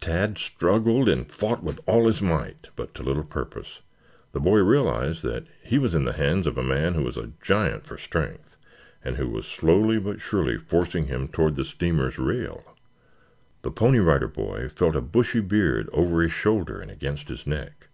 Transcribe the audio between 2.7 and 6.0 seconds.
but to little purpose. The boy realized that he was